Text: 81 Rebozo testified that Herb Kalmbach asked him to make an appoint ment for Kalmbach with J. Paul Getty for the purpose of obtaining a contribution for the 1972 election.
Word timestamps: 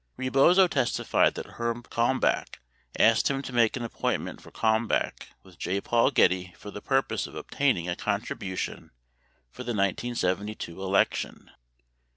81 0.15 0.25
Rebozo 0.25 0.67
testified 0.67 1.35
that 1.35 1.45
Herb 1.45 1.87
Kalmbach 1.91 2.59
asked 2.97 3.29
him 3.29 3.43
to 3.43 3.53
make 3.53 3.77
an 3.77 3.83
appoint 3.83 4.23
ment 4.23 4.41
for 4.41 4.49
Kalmbach 4.49 5.27
with 5.43 5.59
J. 5.59 5.79
Paul 5.79 6.09
Getty 6.09 6.55
for 6.57 6.71
the 6.71 6.81
purpose 6.81 7.27
of 7.27 7.35
obtaining 7.35 7.87
a 7.87 7.95
contribution 7.95 8.89
for 9.51 9.61
the 9.61 9.75
1972 9.75 10.81
election. 10.81 11.51